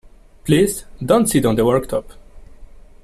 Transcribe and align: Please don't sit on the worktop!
Please 0.45 0.83
don't 1.05 1.27
sit 1.29 1.45
on 1.45 1.55
the 1.55 1.61
worktop! 1.61 2.05